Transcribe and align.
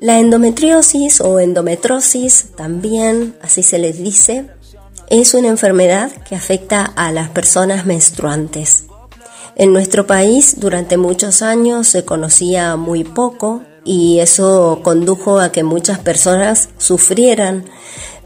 La 0.00 0.18
endometriosis 0.18 1.20
o 1.20 1.40
endometrosis, 1.40 2.52
también 2.56 3.36
así 3.42 3.62
se 3.62 3.78
les 3.78 3.98
dice, 3.98 4.46
es 5.10 5.34
una 5.34 5.48
enfermedad 5.48 6.10
que 6.26 6.34
afecta 6.34 6.86
a 6.86 7.12
las 7.12 7.28
personas 7.28 7.84
menstruantes. 7.84 8.84
En 9.56 9.74
nuestro 9.74 10.06
país 10.06 10.58
durante 10.58 10.96
muchos 10.96 11.42
años 11.42 11.86
se 11.86 12.06
conocía 12.06 12.76
muy 12.76 13.04
poco 13.04 13.60
y 13.84 14.20
eso 14.20 14.80
condujo 14.82 15.38
a 15.38 15.52
que 15.52 15.64
muchas 15.64 15.98
personas 15.98 16.70
sufrieran 16.78 17.66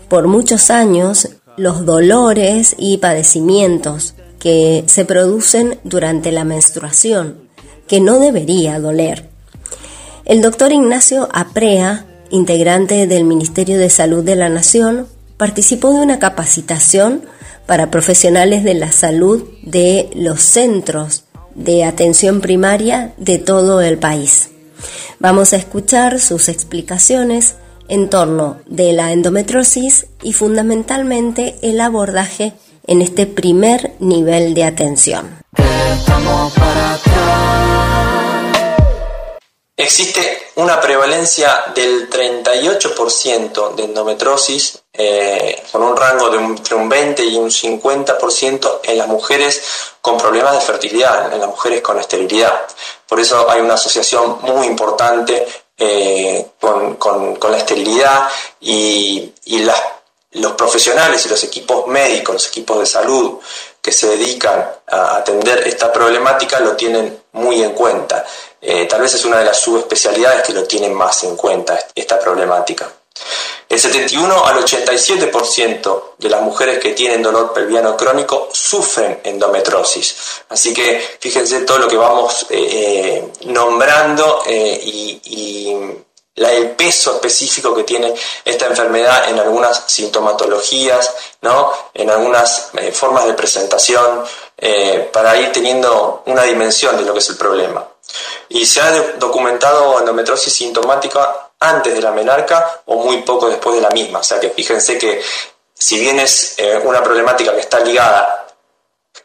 por 0.08 0.28
muchos 0.28 0.70
años 0.70 1.28
los 1.56 1.84
dolores 1.84 2.76
y 2.78 2.98
padecimientos 2.98 4.14
que 4.38 4.84
se 4.86 5.04
producen 5.04 5.80
durante 5.82 6.30
la 6.30 6.44
menstruación, 6.44 7.48
que 7.88 8.00
no 8.00 8.20
debería 8.20 8.78
doler. 8.78 9.33
El 10.24 10.40
doctor 10.40 10.72
Ignacio 10.72 11.28
Aprea, 11.34 12.06
integrante 12.30 13.06
del 13.06 13.24
Ministerio 13.24 13.78
de 13.78 13.90
Salud 13.90 14.24
de 14.24 14.36
la 14.36 14.48
Nación, 14.48 15.06
participó 15.36 15.92
de 15.92 16.00
una 16.00 16.18
capacitación 16.18 17.26
para 17.66 17.90
profesionales 17.90 18.64
de 18.64 18.72
la 18.72 18.90
salud 18.90 19.44
de 19.62 20.08
los 20.14 20.40
centros 20.40 21.24
de 21.54 21.84
atención 21.84 22.40
primaria 22.40 23.12
de 23.18 23.38
todo 23.38 23.82
el 23.82 23.98
país. 23.98 24.48
Vamos 25.18 25.52
a 25.52 25.56
escuchar 25.56 26.18
sus 26.18 26.48
explicaciones 26.48 27.56
en 27.88 28.08
torno 28.08 28.56
de 28.66 28.94
la 28.94 29.12
endometrosis 29.12 30.06
y 30.22 30.32
fundamentalmente 30.32 31.56
el 31.60 31.82
abordaje 31.82 32.54
en 32.86 33.02
este 33.02 33.26
primer 33.26 33.92
nivel 34.00 34.54
de 34.54 34.64
atención. 34.64 35.44
Existe 39.76 40.52
una 40.54 40.80
prevalencia 40.80 41.64
del 41.74 42.08
38% 42.08 43.74
de 43.74 43.84
endometrosis 43.84 44.78
eh, 44.92 45.64
con 45.72 45.82
un 45.82 45.96
rango 45.96 46.30
de 46.30 46.38
entre 46.38 46.76
un 46.76 46.88
20 46.88 47.24
y 47.24 47.36
un 47.36 47.50
50% 47.50 48.80
en 48.84 48.98
las 48.98 49.08
mujeres 49.08 49.62
con 50.00 50.16
problemas 50.16 50.52
de 50.52 50.60
fertilidad, 50.60 51.32
en 51.32 51.40
las 51.40 51.48
mujeres 51.48 51.82
con 51.82 51.98
esterilidad. 51.98 52.66
Por 53.08 53.18
eso 53.18 53.50
hay 53.50 53.62
una 53.62 53.74
asociación 53.74 54.38
muy 54.42 54.68
importante 54.68 55.44
eh, 55.76 56.50
con, 56.60 56.96
la 57.50 57.58
esterilidad 57.58 58.28
y, 58.60 59.32
los 60.34 60.52
profesionales 60.52 61.24
y 61.26 61.28
los 61.28 61.42
equipos 61.44 61.86
médicos, 61.88 62.34
los 62.34 62.48
equipos 62.48 62.78
de 62.78 62.86
salud 62.86 63.38
que 63.80 63.92
se 63.92 64.08
dedican 64.08 64.68
a 64.88 65.16
atender 65.16 65.66
esta 65.66 65.92
problemática 65.92 66.58
lo 66.60 66.74
tienen 66.74 67.24
muy 67.32 67.62
en 67.62 67.72
cuenta. 67.72 68.24
Eh, 68.66 68.86
tal 68.86 69.02
vez 69.02 69.12
es 69.12 69.24
una 69.26 69.38
de 69.38 69.44
las 69.44 69.60
subespecialidades 69.60 70.42
que 70.42 70.54
lo 70.54 70.64
tienen 70.64 70.94
más 70.94 71.22
en 71.24 71.36
cuenta 71.36 71.78
esta 71.94 72.18
problemática. 72.18 72.90
El 73.68 73.78
71 73.78 74.46
al 74.46 74.64
87% 74.64 76.14
de 76.16 76.30
las 76.30 76.40
mujeres 76.40 76.78
que 76.78 76.92
tienen 76.92 77.22
dolor 77.22 77.52
pelviano 77.52 77.94
crónico 77.94 78.48
sufren 78.52 79.20
endometrosis. 79.22 80.16
Así 80.48 80.72
que 80.72 81.16
fíjense 81.20 81.60
todo 81.60 81.78
lo 81.78 81.88
que 81.88 81.96
vamos 81.96 82.46
eh, 82.48 82.56
eh, 82.56 83.32
nombrando 83.46 84.42
y, 84.46 85.20
el 86.36 86.70
peso 86.72 87.14
específico 87.14 87.74
que 87.74 87.84
tiene 87.84 88.12
esta 88.44 88.66
enfermedad 88.66 89.28
en 89.30 89.38
algunas 89.38 89.84
sintomatologías, 89.86 91.14
¿no? 91.42 91.72
en 91.94 92.10
algunas 92.10 92.70
formas 92.92 93.26
de 93.26 93.34
presentación, 93.34 94.24
para 95.12 95.36
ir 95.36 95.52
teniendo 95.52 96.22
una 96.26 96.42
dimensión 96.42 96.96
de 96.96 97.04
lo 97.04 97.12
que 97.12 97.20
es 97.20 97.28
el 97.30 97.36
problema. 97.36 97.88
Y 98.48 98.66
se 98.66 98.80
ha 98.80 98.90
documentado 99.18 99.98
endometrosis 99.98 100.52
sintomática 100.52 101.50
antes 101.60 101.94
de 101.94 102.02
la 102.02 102.12
menarca 102.12 102.82
o 102.86 102.96
muy 102.96 103.22
poco 103.22 103.48
después 103.48 103.76
de 103.76 103.82
la 103.82 103.90
misma. 103.90 104.20
O 104.20 104.24
sea 104.24 104.38
que 104.40 104.50
fíjense 104.50 104.98
que 104.98 105.22
si 105.74 105.98
bien 105.98 106.18
es 106.20 106.54
eh, 106.58 106.80
una 106.84 107.02
problemática 107.02 107.54
que 107.54 107.60
está 107.60 107.80
ligada 107.80 108.46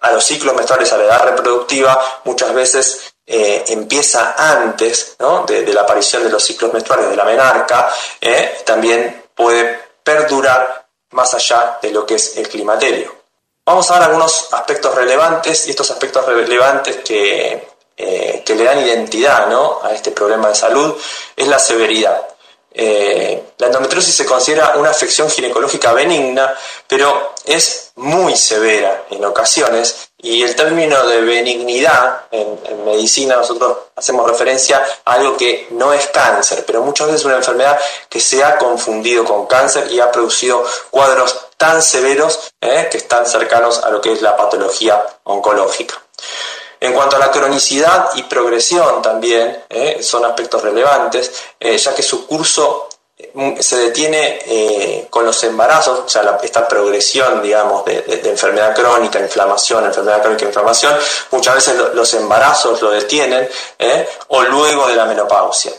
a 0.01 0.11
los 0.11 0.23
ciclos 0.23 0.55
menstruales, 0.55 0.91
a 0.93 0.97
la 0.97 1.03
edad 1.05 1.23
reproductiva, 1.23 2.21
muchas 2.23 2.53
veces 2.53 3.13
eh, 3.25 3.63
empieza 3.67 4.35
antes 4.37 5.15
de, 5.47 5.73
la 5.73 5.81
aparición 5.81 6.23
de 6.23 6.29
los 6.29 6.43
ciclos 6.43 6.73
menstruales 6.73 7.09
de 7.09 7.15
la 7.15 7.25
menarca, 7.25 7.89
eh, 8.19 8.61
también 8.65 9.25
puede 9.35 9.79
perdurar 10.03 10.87
más 11.11 11.33
allá 11.33 11.77
de 11.81 11.91
lo 11.91 12.05
que 12.05 12.15
es 12.15 12.37
el 12.37 12.47
climaterio. 12.47 13.15
Vamos 13.65 13.89
a 13.91 13.95
ver 13.95 14.03
algunos 14.03 14.51
aspectos 14.51 14.95
relevantes 14.95 15.67
y 15.67 15.69
estos 15.69 15.91
aspectos 15.91 16.25
relevantes 16.25 16.97
que 16.97 17.68
eh, 18.01 18.43
que 18.45 18.55
le 18.55 18.63
dan 18.63 18.79
identidad 18.79 19.49
a 19.83 19.91
este 19.91 20.11
problema 20.11 20.47
de 20.47 20.55
salud 20.55 20.95
es 21.35 21.47
la 21.49 21.59
severidad. 21.59 22.25
Eh, 22.71 23.51
la 23.57 23.67
endometriosis 23.67 24.15
se 24.15 24.25
considera 24.25 24.75
una 24.77 24.91
afección 24.91 25.29
ginecológica 25.29 25.91
benigna, 25.91 26.55
pero 26.87 27.33
es 27.43 27.91
muy 27.97 28.37
severa 28.37 29.03
en 29.09 29.25
ocasiones 29.25 30.11
y 30.17 30.43
el 30.43 30.55
término 30.55 31.05
de 31.07 31.19
benignidad 31.19 32.27
en, 32.31 32.85
medicina 32.85 33.35
nosotros 33.35 33.77
hacemos 33.97 34.29
referencia 34.29 34.81
a 35.03 35.13
algo 35.13 35.35
que 35.35 35.67
no 35.71 35.91
es 35.91 36.07
cáncer, 36.07 36.63
pero 36.65 36.81
muchas 36.81 37.07
veces 37.07 37.21
es 37.21 37.25
una 37.25 37.35
enfermedad 37.35 37.77
que 38.07 38.21
se 38.21 38.43
ha 38.45 38.57
confundido 38.57 39.25
con 39.25 39.45
cáncer 39.45 39.91
y 39.91 39.99
ha 39.99 40.09
producido 40.09 40.65
cuadros 40.89 41.47
tan 41.57 41.81
severos 41.81 42.51
eh, 42.61 42.87
que 42.89 42.97
están 42.97 43.25
cercanos 43.25 43.83
a 43.83 43.89
lo 43.89 43.99
que 43.99 44.13
es 44.13 44.21
la 44.21 44.37
patología 44.37 45.05
oncológica. 45.23 46.01
En 46.81 46.93
cuanto 46.93 47.17
a 47.17 47.19
la 47.19 47.31
cronicidad 47.31 48.11
y 48.15 48.23
progresión 48.23 49.01
también 49.01 49.65
eh, 49.69 49.99
son 50.01 50.23
aspectos 50.25 50.61
relevantes, 50.61 51.31
eh, 51.59 51.77
ya 51.77 51.93
que 51.93 52.01
su 52.01 52.25
curso 52.25 52.87
mm, 53.33 53.59
se 53.59 53.77
detiene 53.77 54.39
eh, 54.45 55.07
con 55.09 55.25
los 55.25 55.43
embarazos, 55.43 55.99
o 56.05 56.09
sea, 56.09 56.39
esta 56.41 56.67
progresión, 56.67 57.41
digamos, 57.41 57.83
de, 57.83 58.21
enfermedad 58.25 58.73
crónica, 58.73 59.19
inflamación, 59.19 59.85
enfermedad 59.85 60.21
crónica, 60.21 60.45
inflamación, 60.45 60.95
muchas 61.31 61.55
veces 61.55 61.75
los 61.93 62.13
embarazos 62.13 62.81
lo 62.81 62.91
detienen, 62.91 63.49
o 64.29 64.43
luego 64.43 64.87
de 64.87 64.95
la 64.95 65.05
menopausia. 65.05 65.73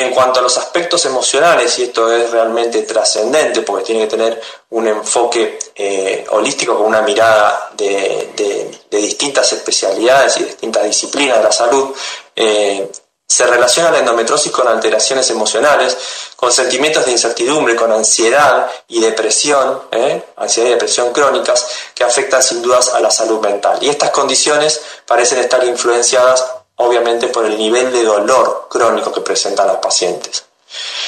En 0.00 0.12
cuanto 0.12 0.38
a 0.38 0.42
los 0.44 0.56
aspectos 0.56 1.04
emocionales, 1.06 1.76
y 1.80 1.82
esto 1.82 2.12
es 2.12 2.30
realmente 2.30 2.82
trascendente 2.82 3.62
porque 3.62 3.86
tiene 3.86 4.02
que 4.02 4.16
tener 4.16 4.40
un 4.70 4.86
enfoque 4.86 5.58
eh, 5.74 6.24
holístico 6.30 6.76
con 6.76 6.86
una 6.86 7.02
mirada 7.02 7.72
de, 7.76 8.78
distintas 8.88 9.52
especialidades 9.52 10.36
y 10.36 10.44
distintas 10.44 10.84
disciplinas 10.84 11.38
de 11.38 11.42
la 11.42 11.50
salud, 11.50 11.92
eh, 12.36 12.88
se 13.26 13.46
relaciona 13.48 13.90
la 13.90 13.98
endometrosis 13.98 14.52
con 14.52 14.68
alteraciones 14.68 15.28
emocionales, 15.30 15.98
con 16.36 16.52
sentimientos 16.52 17.04
de 17.04 17.10
incertidumbre, 17.10 17.74
con 17.74 17.90
ansiedad 17.90 18.70
y 18.86 19.00
depresión, 19.00 19.82
¿eh? 19.90 20.22
ansiedad 20.36 20.68
y 20.68 20.72
depresión 20.74 21.12
crónicas, 21.12 21.66
que 21.92 22.04
afectan 22.04 22.40
sin 22.40 22.62
dudas 22.62 22.94
a 22.94 23.00
la 23.00 23.10
salud 23.10 23.40
mental. 23.40 23.78
Y 23.80 23.88
estas 23.88 24.10
condiciones 24.10 24.80
parecen 25.06 25.40
estar 25.40 25.64
influenciadas 25.64 26.44
obviamente 26.78 27.28
por 27.28 27.44
el 27.44 27.56
nivel 27.56 27.92
de 27.92 28.04
dolor 28.04 28.66
crónico 28.68 29.12
que 29.12 29.20
presentan 29.20 29.68
los 29.68 29.78
pacientes. 29.78 30.44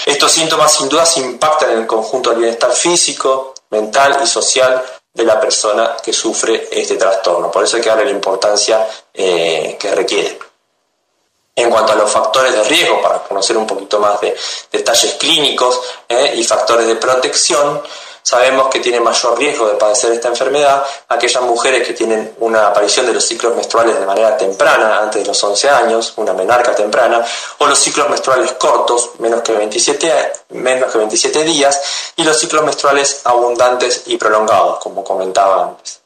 Estos 0.06 0.32
síntomas 0.32 0.72
sin 0.72 0.88
duda 0.88 1.04
impactan 1.16 1.72
en 1.72 1.78
el 1.81 1.86
conjunto 1.86 2.31
del 2.31 2.41
bienestar 2.41 2.72
físico, 2.72 3.54
mental 3.70 4.19
y 4.22 4.26
social 4.26 4.82
de 5.12 5.25
la 5.25 5.41
persona 5.41 5.97
que 6.03 6.12
sufre 6.12 6.69
este 6.70 6.97
trastorno. 6.97 7.50
Por 7.50 7.64
eso 7.64 7.76
hay 7.76 7.82
que 7.82 7.88
darle 7.88 8.06
la 8.06 8.10
importancia 8.10 8.86
eh, 9.12 9.76
que 9.78 9.94
requiere. 9.94 10.38
En 11.54 11.69
cuanto 11.69 11.92
a 11.92 11.97
los 11.97 12.10
factores 12.10 12.53
de 12.53 12.64
riesgo, 12.64 13.03
para 13.03 13.22
conocer 13.22 13.56
un 13.56 13.66
poquito 13.66 14.00
más 14.00 14.20
de 14.20 14.34
detalles 14.72 15.15
clínicos 15.15 15.80
eh, 16.09 16.34
y 16.36 16.44
factores 16.44 16.86
de 16.86 16.97
protección, 16.97 17.83
sabemos 18.22 18.68
que 18.68 18.80
tiene 18.80 19.00
mayor 19.00 19.38
riesgo 19.38 19.66
de 19.66 19.74
padecer 19.74 20.12
esta 20.12 20.28
enfermedad 20.28 20.84
aquellas 21.08 21.42
mujeres 21.42 21.86
que 21.86 21.94
tienen 21.94 22.34
una 22.38 22.68
aparición 22.68 23.06
de 23.06 23.12
los 23.12 23.24
ciclos 23.24 23.54
menstruales 23.54 23.98
de 23.98 24.06
manera 24.06 24.36
temprana, 24.36 24.98
antes 25.00 25.22
de 25.22 25.28
los 25.28 25.42
11 25.42 25.68
años, 25.68 26.14
una 26.16 26.32
menarca 26.32 26.74
temprana, 26.74 27.24
o 27.58 27.66
los 27.66 27.78
ciclos 27.78 28.08
menstruales 28.08 28.52
cortos, 28.52 29.10
menos 29.18 29.42
que 29.42 29.52
27, 29.52 30.32
menos 30.50 30.90
que 30.92 30.98
27 30.98 31.44
días, 31.44 31.80
y 32.16 32.24
los 32.24 32.38
ciclos 32.38 32.62
menstruales 32.64 33.22
abundantes 33.24 34.04
y 34.06 34.16
prolongados, 34.16 34.78
como 34.78 35.02
comentaba 35.02 35.64
antes. 35.64 36.00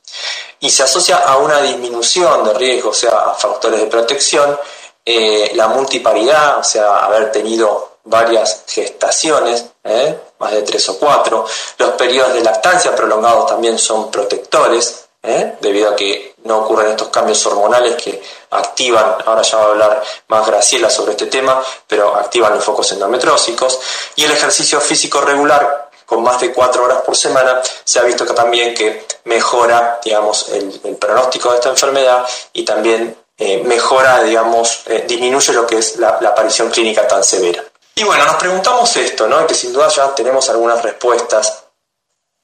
Y 0.60 0.70
se 0.70 0.82
asocia 0.82 1.18
a 1.18 1.36
una 1.38 1.60
disminución 1.60 2.44
de 2.44 2.54
riesgo, 2.54 2.90
o 2.90 2.94
sea, 2.94 3.10
a 3.10 3.34
factores 3.34 3.80
de 3.80 3.86
protección, 3.86 4.58
eh, 5.04 5.52
la 5.54 5.68
multiparidad, 5.68 6.58
o 6.58 6.64
sea, 6.64 7.04
haber 7.04 7.30
tenido 7.30 7.98
varias 8.04 8.64
gestaciones, 8.66 9.66
¿eh? 9.82 10.18
Más 10.38 10.52
de 10.52 10.62
tres 10.62 10.88
o 10.88 10.98
cuatro. 10.98 11.46
Los 11.78 11.90
periodos 11.90 12.34
de 12.34 12.42
lactancia 12.42 12.94
prolongados 12.94 13.46
también 13.46 13.78
son 13.78 14.10
protectores, 14.10 15.06
¿eh? 15.22 15.56
debido 15.60 15.90
a 15.90 15.96
que 15.96 16.34
no 16.44 16.58
ocurren 16.58 16.90
estos 16.90 17.08
cambios 17.08 17.44
hormonales 17.46 17.96
que 17.96 18.22
activan, 18.50 19.16
ahora 19.24 19.42
ya 19.42 19.56
va 19.56 19.64
a 19.64 19.68
hablar 19.68 20.02
más 20.28 20.46
Graciela 20.46 20.90
sobre 20.90 21.12
este 21.12 21.26
tema, 21.26 21.62
pero 21.86 22.14
activan 22.14 22.54
los 22.54 22.64
focos 22.64 22.92
endometrósicos. 22.92 23.80
Y 24.16 24.24
el 24.24 24.32
ejercicio 24.32 24.80
físico 24.80 25.20
regular 25.20 25.90
con 26.06 26.22
más 26.22 26.40
de 26.40 26.52
cuatro 26.52 26.84
horas 26.84 27.00
por 27.00 27.16
semana, 27.16 27.62
se 27.82 27.98
ha 27.98 28.02
visto 28.02 28.26
que 28.26 28.34
también 28.34 28.74
que 28.74 29.06
mejora, 29.24 30.00
digamos, 30.04 30.50
el, 30.50 30.96
pronóstico 30.96 31.50
de 31.50 31.56
esta 31.56 31.70
enfermedad 31.70 32.26
y 32.52 32.62
también 32.62 33.16
eh, 33.38 33.62
mejora, 33.64 34.22
digamos, 34.22 34.82
disminuye 35.08 35.54
lo 35.54 35.66
que 35.66 35.78
es 35.78 35.96
la 35.96 36.08
aparición 36.08 36.68
clínica 36.70 37.08
tan 37.08 37.24
severa. 37.24 37.64
Y 37.96 38.02
bueno, 38.02 38.24
nos 38.24 38.36
preguntamos 38.36 38.96
esto, 38.96 39.28
¿no? 39.28 39.46
Que 39.46 39.54
sin 39.54 39.72
duda 39.72 39.88
ya 39.88 40.14
tenemos 40.14 40.48
algunas 40.50 40.82
respuestas, 40.82 41.64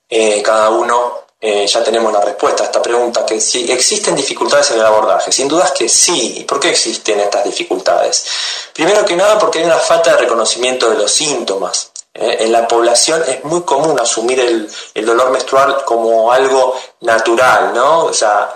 eh, 0.08 0.40
cada 0.42 0.70
uno 0.70 1.24
eh, 1.40 1.66
ya 1.66 1.82
tenemos 1.82 2.12
la 2.12 2.20
respuesta 2.20 2.62
a 2.62 2.66
esta 2.66 2.82
pregunta, 2.82 3.26
que 3.26 3.40
si 3.40 3.70
existen 3.70 4.14
dificultades 4.14 4.70
en 4.70 4.80
el 4.80 4.86
abordaje. 4.86 5.32
Sin 5.32 5.48
duda 5.48 5.64
es 5.64 5.72
que 5.72 5.88
sí. 5.88 6.38
¿Y 6.38 6.44
por 6.44 6.60
qué 6.60 6.70
existen 6.70 7.18
estas 7.20 7.44
dificultades? 7.44 8.26
Primero 8.72 9.04
que 9.04 9.16
nada 9.16 9.38
porque 9.38 9.58
hay 9.58 9.64
una 9.64 9.78
falta 9.78 10.12
de 10.12 10.18
reconocimiento 10.18 10.88
de 10.90 10.96
los 10.96 11.10
síntomas. 11.10 11.90
¿eh? 12.14 12.38
en 12.40 12.52
la 12.52 12.66
población 12.66 13.22
es 13.26 13.42
muy 13.44 13.62
común 13.62 13.98
asumir 13.98 14.40
el, 14.40 14.68
el, 14.94 15.06
dolor 15.06 15.30
menstrual 15.30 15.84
como 15.84 16.32
algo 16.32 16.76
natural, 17.00 17.72
¿no? 17.72 18.04
O 18.06 18.12
sea, 18.12 18.54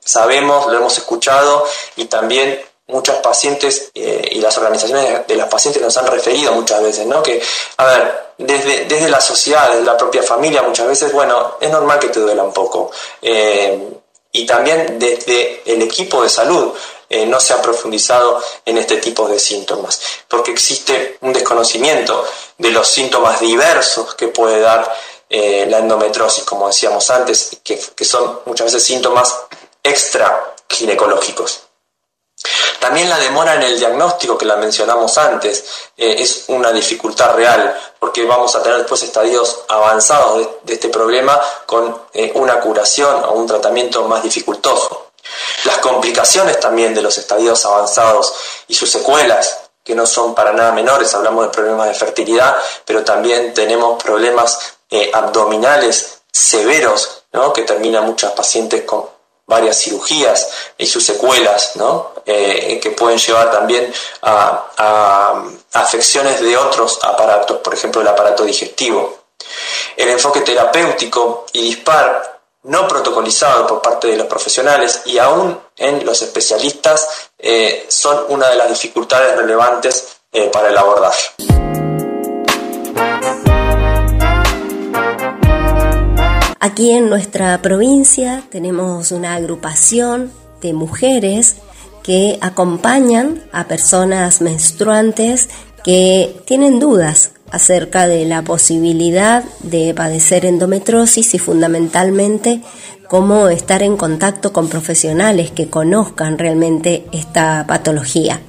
sabemos, 0.00 0.66
lo 0.66 0.78
hemos 0.78 0.96
escuchado 0.96 1.66
y 1.96 2.06
también 2.06 2.58
muchos 2.88 3.16
pacientes 3.16 3.90
eh, 3.94 4.28
y 4.32 4.40
las 4.40 4.56
organizaciones 4.58 5.26
de 5.26 5.34
las 5.36 5.48
pacientes 5.48 5.82
nos 5.82 5.96
han 5.96 6.06
referido 6.06 6.52
muchas 6.52 6.82
veces, 6.82 7.06
¿no? 7.06 7.22
Que, 7.22 7.42
a 7.78 7.84
ver, 7.84 8.26
desde, 8.38 8.84
desde 8.84 9.08
la 9.08 9.20
sociedad, 9.20 9.70
desde 9.70 9.84
la 9.84 9.96
propia 9.96 10.22
familia, 10.22 10.62
muchas 10.62 10.86
veces, 10.86 11.12
bueno, 11.12 11.56
es 11.60 11.70
normal 11.70 11.98
que 11.98 12.08
te 12.08 12.20
duela 12.20 12.44
un 12.44 12.52
poco. 12.52 12.90
Eh, 13.20 13.88
y 14.32 14.46
también 14.46 14.98
desde 14.98 15.62
el 15.64 15.82
equipo 15.82 16.22
de 16.22 16.28
salud 16.28 16.74
eh, 17.08 17.26
no 17.26 17.40
se 17.40 17.54
ha 17.54 17.62
profundizado 17.62 18.40
en 18.64 18.76
este 18.78 18.98
tipo 18.98 19.26
de 19.26 19.38
síntomas, 19.38 20.00
porque 20.28 20.50
existe 20.50 21.18
un 21.22 21.32
desconocimiento 21.32 22.24
de 22.58 22.70
los 22.70 22.86
síntomas 22.86 23.40
diversos 23.40 24.14
que 24.14 24.28
puede 24.28 24.60
dar 24.60 24.94
la 25.28 25.78
endometrosis, 25.78 26.44
como 26.44 26.68
decíamos 26.68 27.10
antes, 27.10 27.58
que, 27.64 27.80
que 27.96 28.04
son 28.04 28.42
muchas 28.44 28.66
veces 28.66 28.84
síntomas 28.84 29.36
extra 29.82 30.54
ginecológicos. 30.68 31.65
También 32.80 33.08
la 33.08 33.18
demora 33.18 33.54
en 33.54 33.62
el 33.62 33.78
diagnóstico, 33.78 34.38
que 34.38 34.44
la 34.44 34.56
mencionamos 34.56 35.16
antes, 35.18 35.64
eh, 35.96 36.16
es 36.18 36.44
una 36.48 36.72
dificultad 36.72 37.34
real, 37.34 37.76
porque 37.98 38.24
vamos 38.24 38.54
a 38.54 38.62
tener 38.62 38.78
después 38.78 39.02
estadios 39.02 39.64
avanzados 39.68 40.48
de, 40.62 40.74
este 40.74 40.88
problema 40.88 41.40
con 41.64 42.02
eh, 42.12 42.32
una 42.34 42.60
curación 42.60 43.24
o 43.24 43.32
un 43.32 43.46
tratamiento 43.46 44.06
más 44.06 44.22
dificultoso. 44.22 45.10
Las 45.64 45.78
complicaciones 45.78 46.60
también 46.60 46.94
de 46.94 47.02
los 47.02 47.18
estadios 47.18 47.64
avanzados 47.64 48.34
y 48.68 48.74
sus 48.74 48.90
secuelas, 48.90 49.58
que 49.82 49.94
no 49.94 50.06
son 50.06 50.34
para 50.34 50.52
nada 50.52 50.72
menores, 50.72 51.14
hablamos 51.14 51.46
de 51.46 51.52
problemas 51.52 51.88
de 51.88 51.94
fertilidad, 51.94 52.56
pero 52.84 53.04
también 53.04 53.54
tenemos 53.54 54.02
problemas 54.02 54.58
eh, 54.90 55.10
abdominales 55.12 56.18
severos, 56.30 57.24
¿no? 57.32 57.52
que 57.52 57.62
terminan 57.62 58.04
muchas 58.04 58.32
pacientes 58.32 58.82
con 58.82 59.06
varias 59.46 59.78
cirugías 59.78 60.48
y 60.76 60.86
sus 60.86 61.04
secuelas, 61.04 61.76
¿no? 61.76 62.15
Eh, 62.28 62.80
que 62.82 62.90
pueden 62.90 63.18
llevar 63.18 63.52
también 63.52 63.92
a, 64.22 65.44
afecciones 65.74 66.40
de 66.40 66.56
otros 66.56 66.98
aparatos, 67.04 67.58
por 67.58 67.72
ejemplo 67.72 68.00
el 68.00 68.08
aparato 68.08 68.44
digestivo. 68.44 69.18
El 69.96 70.08
enfoque 70.08 70.40
terapéutico 70.40 71.46
y 71.52 71.62
dispar 71.62 72.40
no 72.64 72.88
protocolizado 72.88 73.64
por 73.68 73.80
parte 73.80 74.08
de 74.08 74.16
los 74.16 74.26
profesionales 74.26 75.02
y 75.04 75.18
aún 75.18 75.56
en 75.76 76.04
los 76.04 76.20
especialistas 76.20 77.28
eh, 77.38 77.86
son 77.88 78.24
una 78.30 78.48
de 78.48 78.56
las 78.56 78.70
dificultades 78.70 79.36
relevantes 79.36 80.16
eh, 80.32 80.50
para 80.52 80.70
el 80.70 80.76
abordaje. 80.76 81.30
Aquí 86.58 86.90
en 86.90 87.08
nuestra 87.08 87.62
provincia 87.62 88.42
tenemos 88.50 89.12
una 89.12 89.36
agrupación 89.36 90.32
de 90.60 90.72
mujeres 90.72 91.56
que 92.06 92.38
acompañan 92.40 93.42
a 93.52 93.66
personas 93.66 94.40
menstruantes 94.40 95.48
que 95.84 96.40
tienen 96.46 96.78
dudas 96.78 97.32
acerca 97.50 98.06
de 98.06 98.24
la 98.24 98.42
posibilidad 98.42 99.44
de 99.60 99.92
padecer 99.92 100.46
endometrosis 100.46 101.34
y 101.34 101.38
fundamentalmente 101.38 102.62
cómo 103.08 103.48
estar 103.48 103.82
en 103.82 103.96
contacto 103.96 104.52
con 104.52 104.68
profesionales 104.68 105.50
que 105.50 105.68
conozcan 105.68 106.38
realmente 106.38 107.04
esta 107.12 107.64
patología. 107.66 108.40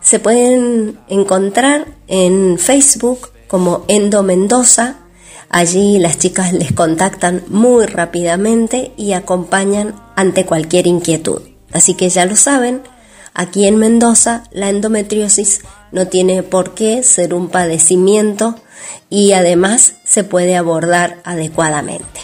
Se 0.00 0.18
pueden 0.18 0.98
encontrar 1.08 1.86
en 2.08 2.58
Facebook 2.58 3.30
como 3.48 3.84
Endo 3.88 4.22
Mendoza 4.22 4.98
Allí 5.52 5.98
las 5.98 6.18
chicas 6.18 6.54
les 6.54 6.72
contactan 6.72 7.44
muy 7.48 7.84
rápidamente 7.84 8.92
y 8.96 9.12
acompañan 9.12 9.94
ante 10.16 10.46
cualquier 10.46 10.86
inquietud. 10.86 11.51
Así 11.72 11.94
que 11.94 12.08
ya 12.08 12.26
lo 12.26 12.36
saben, 12.36 12.82
aquí 13.34 13.66
en 13.66 13.76
Mendoza 13.76 14.44
la 14.50 14.68
endometriosis 14.68 15.62
no 15.90 16.08
tiene 16.08 16.42
por 16.42 16.74
qué 16.74 17.02
ser 17.02 17.34
un 17.34 17.48
padecimiento 17.48 18.56
y 19.10 19.32
además 19.32 19.94
se 20.04 20.24
puede 20.24 20.56
abordar 20.56 21.18
adecuadamente. 21.24 22.20